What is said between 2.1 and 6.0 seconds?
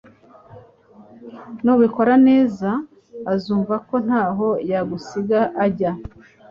neza azumva ko ntaho yagusiga ajya